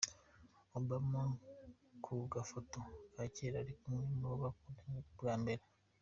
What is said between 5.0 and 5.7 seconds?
bwambere.